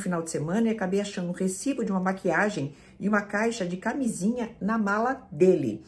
final 0.00 0.22
de 0.22 0.30
semana 0.30 0.68
e 0.68 0.70
acabei 0.70 1.00
achando 1.00 1.28
um 1.28 1.32
recibo 1.32 1.84
de 1.84 1.92
uma 1.92 2.00
maquiagem 2.00 2.74
e 2.98 3.08
uma 3.08 3.22
caixa 3.22 3.66
de 3.66 3.76
camisinha 3.76 4.50
na 4.60 4.76
mala 4.76 5.28
dele. 5.30 5.84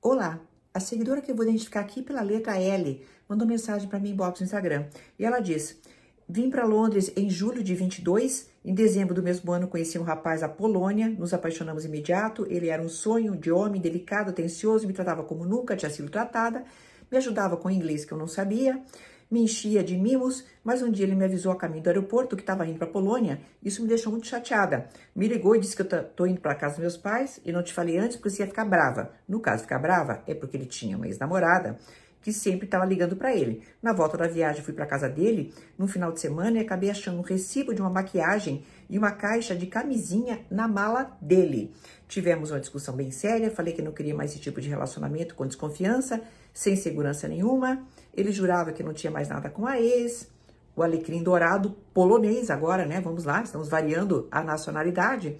Olá, 0.00 0.40
a 0.72 0.80
seguidora 0.80 1.20
que 1.20 1.30
eu 1.30 1.34
vou 1.34 1.44
identificar 1.44 1.80
aqui 1.80 2.02
pela 2.02 2.22
letra 2.22 2.60
L 2.60 3.04
mandou 3.28 3.46
mensagem 3.46 3.88
para 3.88 3.98
mim 3.98 4.10
inbox 4.10 4.40
no 4.40 4.44
Instagram 4.44 4.86
e 5.18 5.24
ela 5.24 5.40
diz: 5.40 5.80
Vim 6.28 6.50
para 6.50 6.64
Londres 6.64 7.10
em 7.16 7.30
julho 7.30 7.64
de 7.64 7.74
22. 7.74 8.50
Em 8.64 8.74
dezembro 8.74 9.14
do 9.14 9.22
mesmo 9.22 9.50
ano, 9.50 9.66
conheci 9.66 9.98
um 9.98 10.02
rapaz 10.02 10.42
da 10.42 10.48
Polônia. 10.48 11.08
Nos 11.08 11.32
apaixonamos 11.32 11.86
imediato. 11.86 12.46
Ele 12.50 12.68
era 12.68 12.82
um 12.82 12.88
sonho 12.88 13.34
de 13.34 13.50
homem 13.50 13.80
delicado, 13.80 14.28
atencioso, 14.28 14.86
me 14.86 14.92
tratava 14.92 15.24
como 15.24 15.46
nunca 15.46 15.74
tinha 15.74 15.90
sido 15.90 16.10
tratada. 16.10 16.64
Me 17.10 17.16
ajudava 17.16 17.56
com 17.56 17.70
inglês 17.70 18.04
que 18.04 18.12
eu 18.12 18.18
não 18.18 18.28
sabia 18.28 18.82
me 19.30 19.42
enchia 19.42 19.84
de 19.84 19.96
mimos, 19.96 20.44
mas 20.64 20.82
um 20.82 20.90
dia 20.90 21.04
ele 21.04 21.14
me 21.14 21.24
avisou 21.24 21.52
a 21.52 21.56
caminho 21.56 21.82
do 21.82 21.88
aeroporto 21.88 22.36
que 22.36 22.42
estava 22.42 22.66
indo 22.66 22.78
para 22.78 22.86
Polônia. 22.86 23.40
Isso 23.62 23.82
me 23.82 23.88
deixou 23.88 24.10
muito 24.10 24.26
chateada. 24.26 24.88
Me 25.14 25.28
ligou 25.28 25.54
e 25.54 25.60
disse 25.60 25.76
que 25.76 25.82
eu 25.82 26.04
tô 26.04 26.26
indo 26.26 26.40
para 26.40 26.54
casa 26.54 26.74
dos 26.74 26.80
meus 26.80 26.96
pais 26.96 27.40
e 27.44 27.52
não 27.52 27.62
te 27.62 27.72
falei 27.72 27.98
antes 27.98 28.16
porque 28.16 28.30
você 28.30 28.42
ia 28.42 28.46
ficar 28.46 28.64
brava. 28.64 29.12
No 29.28 29.40
caso, 29.40 29.62
ficar 29.62 29.78
brava 29.78 30.22
é 30.26 30.34
porque 30.34 30.56
ele 30.56 30.66
tinha 30.66 30.96
uma 30.96 31.06
ex-namorada 31.06 31.78
que 32.28 32.32
sempre 32.34 32.66
estava 32.66 32.84
ligando 32.84 33.16
para 33.16 33.34
ele. 33.34 33.62
Na 33.80 33.94
volta 33.94 34.18
da 34.18 34.28
viagem, 34.28 34.62
fui 34.62 34.74
para 34.74 34.84
casa 34.84 35.08
dele 35.08 35.50
no 35.78 35.88
final 35.88 36.12
de 36.12 36.20
semana 36.20 36.58
e 36.58 36.60
acabei 36.60 36.90
achando 36.90 37.16
um 37.16 37.22
recibo 37.22 37.74
de 37.74 37.80
uma 37.80 37.88
maquiagem 37.88 38.62
e 38.86 38.98
uma 38.98 39.12
caixa 39.12 39.56
de 39.56 39.66
camisinha 39.66 40.40
na 40.50 40.68
mala 40.68 41.16
dele. 41.22 41.74
Tivemos 42.06 42.50
uma 42.50 42.60
discussão 42.60 42.94
bem 42.94 43.10
séria, 43.10 43.50
falei 43.50 43.72
que 43.72 43.80
não 43.80 43.92
queria 43.92 44.14
mais 44.14 44.32
esse 44.32 44.40
tipo 44.40 44.60
de 44.60 44.68
relacionamento 44.68 45.34
com 45.34 45.46
desconfiança, 45.46 46.20
sem 46.52 46.76
segurança 46.76 47.26
nenhuma. 47.26 47.82
Ele 48.14 48.30
jurava 48.30 48.72
que 48.72 48.82
não 48.82 48.92
tinha 48.92 49.10
mais 49.10 49.30
nada 49.30 49.48
com 49.48 49.66
a 49.66 49.80
ex. 49.80 50.28
O 50.76 50.82
alecrim 50.82 51.22
dourado 51.22 51.74
polonês 51.94 52.50
agora, 52.50 52.84
né? 52.84 53.00
Vamos 53.00 53.24
lá, 53.24 53.40
estamos 53.40 53.68
variando 53.68 54.28
a 54.30 54.42
nacionalidade. 54.42 55.38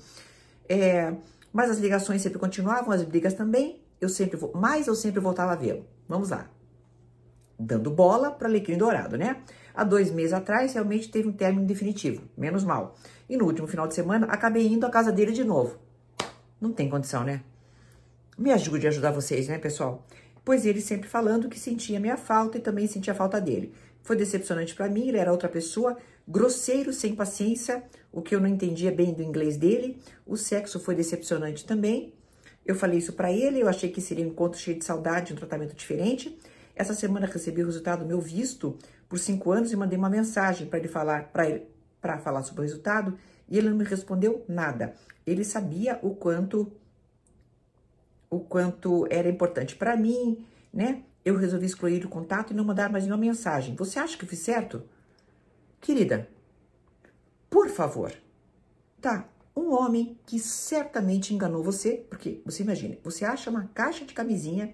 É, 0.66 1.12
mas 1.52 1.70
as 1.70 1.78
ligações 1.78 2.22
sempre 2.22 2.38
continuavam, 2.38 2.92
as 2.92 3.02
brigas 3.02 3.34
também. 3.34 3.78
Eu 4.00 4.08
sempre, 4.08 4.40
mas 4.54 4.86
eu 4.86 4.94
sempre 4.94 5.20
voltava 5.20 5.52
a 5.52 5.56
vê-lo. 5.56 5.84
Vamos 6.08 6.30
lá 6.30 6.48
dando 7.58 7.90
bola 7.90 8.30
para 8.30 8.48
Alecrim 8.48 8.78
Dourado, 8.78 9.16
né? 9.16 9.42
Há 9.74 9.84
dois 9.84 10.10
meses 10.10 10.32
atrás, 10.32 10.74
realmente 10.74 11.10
teve 11.10 11.28
um 11.28 11.32
término 11.32 11.66
definitivo, 11.66 12.22
menos 12.36 12.64
mal. 12.64 12.96
E 13.28 13.36
no 13.36 13.44
último 13.44 13.66
final 13.66 13.86
de 13.86 13.94
semana, 13.94 14.26
acabei 14.26 14.66
indo 14.66 14.86
à 14.86 14.90
casa 14.90 15.10
dele 15.10 15.32
de 15.32 15.44
novo. 15.44 15.78
Não 16.60 16.72
tem 16.72 16.88
condição, 16.88 17.24
né? 17.24 17.42
Me 18.36 18.52
ajude 18.52 18.86
a 18.86 18.90
ajudar 18.90 19.10
vocês, 19.10 19.48
né, 19.48 19.58
pessoal? 19.58 20.06
Pois 20.44 20.64
ele 20.64 20.80
sempre 20.80 21.08
falando 21.08 21.48
que 21.48 21.58
sentia 21.58 22.00
minha 22.00 22.16
falta 22.16 22.58
e 22.58 22.60
também 22.60 22.86
sentia 22.86 23.12
a 23.12 23.16
falta 23.16 23.40
dele. 23.40 23.74
Foi 24.02 24.16
decepcionante 24.16 24.74
para 24.74 24.88
mim, 24.88 25.08
ele 25.08 25.18
era 25.18 25.30
outra 25.30 25.48
pessoa, 25.48 25.96
grosseiro, 26.26 26.92
sem 26.92 27.14
paciência, 27.14 27.82
o 28.12 28.22
que 28.22 28.34
eu 28.34 28.40
não 28.40 28.48
entendia 28.48 28.90
bem 28.90 29.12
do 29.12 29.22
inglês 29.22 29.56
dele. 29.56 30.00
O 30.26 30.36
sexo 30.36 30.80
foi 30.80 30.94
decepcionante 30.94 31.64
também. 31.64 32.14
Eu 32.64 32.74
falei 32.74 32.98
isso 32.98 33.12
para 33.12 33.32
ele, 33.32 33.60
eu 33.60 33.68
achei 33.68 33.90
que 33.90 34.00
seria 34.00 34.24
um 34.24 34.28
encontro 34.28 34.58
cheio 34.58 34.78
de 34.78 34.84
saudade, 34.84 35.32
um 35.32 35.36
tratamento 35.36 35.74
diferente. 35.74 36.38
Essa 36.78 36.94
semana 36.94 37.26
recebi 37.26 37.60
o 37.60 37.66
resultado 37.66 38.04
do 38.04 38.06
meu 38.06 38.20
visto 38.20 38.78
por 39.08 39.18
cinco 39.18 39.50
anos 39.50 39.72
e 39.72 39.76
mandei 39.76 39.98
uma 39.98 40.08
mensagem 40.08 40.68
para 40.68 40.78
ele 40.78 40.86
falar 40.86 41.24
para 41.32 41.48
ele 41.48 41.66
para 42.00 42.18
falar 42.18 42.44
sobre 42.44 42.60
o 42.60 42.64
resultado 42.64 43.18
e 43.48 43.58
ele 43.58 43.68
não 43.68 43.76
me 43.76 43.82
respondeu 43.84 44.44
nada. 44.48 44.94
Ele 45.26 45.44
sabia 45.44 45.98
o 46.02 46.14
quanto 46.14 46.70
o 48.30 48.38
quanto 48.38 49.08
era 49.10 49.28
importante 49.28 49.74
para 49.74 49.96
mim, 49.96 50.46
né? 50.72 51.02
Eu 51.24 51.36
resolvi 51.36 51.66
excluir 51.66 52.04
o 52.06 52.08
contato 52.08 52.52
e 52.52 52.56
não 52.56 52.64
mandar 52.64 52.92
mais 52.92 53.02
nenhuma 53.02 53.20
mensagem. 53.20 53.74
Você 53.74 53.98
acha 53.98 54.16
que 54.16 54.24
eu 54.24 54.28
fiz 54.28 54.38
certo? 54.38 54.84
Querida, 55.80 56.28
por 57.50 57.68
favor. 57.68 58.12
Tá, 59.00 59.28
um 59.56 59.72
homem 59.72 60.16
que 60.24 60.38
certamente 60.38 61.34
enganou 61.34 61.62
você, 61.62 62.06
porque 62.08 62.40
você 62.44 62.62
imagina, 62.62 62.96
você 63.02 63.24
acha 63.24 63.50
uma 63.50 63.68
caixa 63.74 64.04
de 64.04 64.14
camisinha 64.14 64.72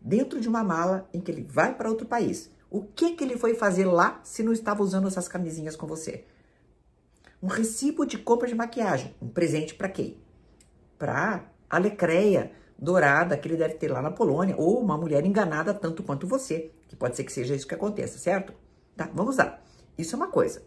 dentro 0.00 0.40
de 0.40 0.48
uma 0.48 0.64
mala 0.64 1.08
em 1.12 1.20
que 1.20 1.30
ele 1.30 1.42
vai 1.42 1.74
para 1.74 1.88
outro 1.88 2.06
país. 2.06 2.50
O 2.70 2.82
que, 2.82 3.12
que 3.16 3.24
ele 3.24 3.36
foi 3.36 3.54
fazer 3.54 3.84
lá 3.84 4.20
se 4.22 4.42
não 4.42 4.52
estava 4.52 4.82
usando 4.82 5.08
essas 5.08 5.28
camisinhas 5.28 5.76
com 5.76 5.86
você? 5.86 6.24
Um 7.42 7.48
recibo 7.48 8.06
de 8.06 8.18
compra 8.18 8.46
de 8.46 8.54
maquiagem. 8.54 9.14
Um 9.20 9.28
presente 9.28 9.74
para 9.74 9.88
quem? 9.88 10.18
Para 10.98 11.50
Alecreia 11.68 12.52
dourada 12.78 13.36
que 13.36 13.46
ele 13.46 13.56
deve 13.56 13.74
ter 13.74 13.90
lá 13.90 14.00
na 14.00 14.10
Polônia. 14.10 14.54
Ou 14.56 14.80
uma 14.80 14.96
mulher 14.96 15.24
enganada 15.24 15.74
tanto 15.74 16.02
quanto 16.02 16.26
você. 16.26 16.70
Que 16.88 16.96
pode 16.96 17.16
ser 17.16 17.24
que 17.24 17.32
seja 17.32 17.54
isso 17.54 17.66
que 17.66 17.74
aconteça, 17.74 18.18
certo? 18.18 18.54
Tá, 18.96 19.10
vamos 19.12 19.36
lá. 19.36 19.60
Isso 19.98 20.14
é 20.14 20.16
uma 20.16 20.28
coisa. 20.28 20.62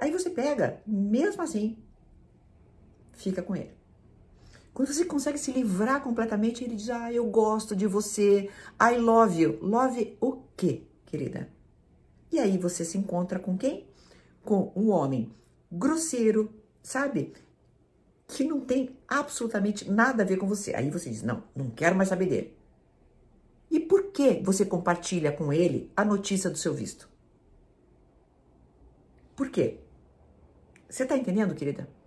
Aí 0.00 0.10
você 0.12 0.30
pega, 0.30 0.80
mesmo 0.86 1.42
assim, 1.42 1.76
fica 3.12 3.42
com 3.42 3.54
ele. 3.54 3.77
Quando 4.78 4.94
você 4.94 5.04
consegue 5.04 5.38
se 5.38 5.50
livrar 5.50 6.00
completamente, 6.00 6.62
ele 6.62 6.76
diz: 6.76 6.88
Ah, 6.88 7.12
eu 7.12 7.26
gosto 7.26 7.74
de 7.74 7.84
você, 7.84 8.48
I 8.80 8.96
love 8.96 9.42
you. 9.42 9.58
Love 9.60 10.16
o 10.20 10.36
quê, 10.56 10.84
querida? 11.04 11.48
E 12.30 12.38
aí 12.38 12.56
você 12.56 12.84
se 12.84 12.96
encontra 12.96 13.40
com 13.40 13.58
quem? 13.58 13.88
Com 14.44 14.72
um 14.76 14.90
homem 14.90 15.34
grosseiro, 15.72 16.54
sabe? 16.80 17.32
Que 18.28 18.44
não 18.44 18.60
tem 18.60 18.96
absolutamente 19.08 19.90
nada 19.90 20.22
a 20.22 20.26
ver 20.26 20.36
com 20.36 20.46
você. 20.46 20.72
Aí 20.76 20.88
você 20.90 21.10
diz: 21.10 21.24
Não, 21.24 21.42
não 21.56 21.70
quero 21.70 21.96
mais 21.96 22.10
saber 22.10 22.26
dele. 22.26 22.56
E 23.68 23.80
por 23.80 24.12
que 24.12 24.40
você 24.44 24.64
compartilha 24.64 25.32
com 25.32 25.52
ele 25.52 25.90
a 25.96 26.04
notícia 26.04 26.48
do 26.48 26.56
seu 26.56 26.72
visto? 26.72 27.08
Por 29.34 29.50
quê? 29.50 29.80
Você 30.88 31.04
tá 31.04 31.16
entendendo, 31.16 31.56
querida? 31.56 31.97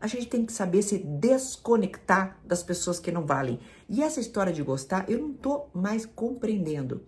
A 0.00 0.06
gente 0.06 0.28
tem 0.28 0.46
que 0.46 0.52
saber 0.52 0.82
se 0.82 0.98
desconectar 0.98 2.40
das 2.44 2.62
pessoas 2.62 2.98
que 2.98 3.12
não 3.12 3.26
valem. 3.26 3.60
E 3.88 4.02
essa 4.02 4.18
história 4.18 4.52
de 4.52 4.62
gostar, 4.62 5.08
eu 5.10 5.18
não 5.18 5.34
tô 5.34 5.66
mais 5.74 6.06
compreendendo. 6.06 7.06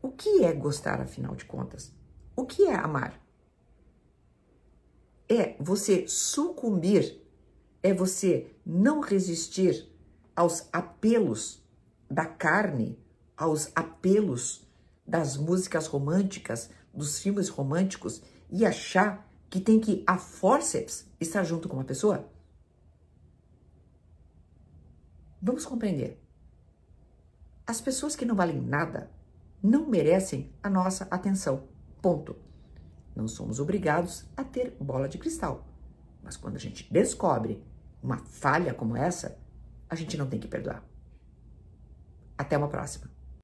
O 0.00 0.10
que 0.10 0.42
é 0.44 0.52
gostar, 0.52 1.00
afinal 1.00 1.36
de 1.36 1.44
contas? 1.44 1.92
O 2.34 2.46
que 2.46 2.64
é 2.64 2.74
amar? 2.74 3.20
É 5.28 5.56
você 5.60 6.08
sucumbir, 6.08 7.20
é 7.82 7.92
você 7.92 8.50
não 8.64 9.00
resistir 9.00 9.86
aos 10.34 10.68
apelos 10.72 11.62
da 12.10 12.24
carne, 12.24 12.98
aos 13.36 13.70
apelos 13.74 14.66
das 15.06 15.36
músicas 15.36 15.86
românticas, 15.86 16.70
dos 16.94 17.20
filmes 17.20 17.48
românticos 17.48 18.22
e 18.50 18.64
achar 18.64 19.29
que 19.50 19.60
tem 19.60 19.80
que, 19.80 20.04
a 20.06 20.16
forceps, 20.16 21.06
estar 21.20 21.42
junto 21.42 21.68
com 21.68 21.74
uma 21.74 21.84
pessoa? 21.84 22.30
Vamos 25.42 25.66
compreender. 25.66 26.22
As 27.66 27.80
pessoas 27.80 28.14
que 28.14 28.24
não 28.24 28.36
valem 28.36 28.60
nada 28.60 29.10
não 29.60 29.86
merecem 29.86 30.52
a 30.62 30.70
nossa 30.70 31.04
atenção. 31.10 31.64
Ponto. 32.00 32.36
Não 33.14 33.26
somos 33.26 33.58
obrigados 33.58 34.24
a 34.36 34.44
ter 34.44 34.76
bola 34.80 35.08
de 35.08 35.18
cristal. 35.18 35.66
Mas 36.22 36.36
quando 36.36 36.56
a 36.56 36.60
gente 36.60 36.90
descobre 36.92 37.62
uma 38.00 38.18
falha 38.18 38.72
como 38.72 38.96
essa, 38.96 39.36
a 39.88 39.96
gente 39.96 40.16
não 40.16 40.28
tem 40.28 40.38
que 40.38 40.48
perdoar. 40.48 40.84
Até 42.38 42.56
uma 42.56 42.68
próxima. 42.68 43.10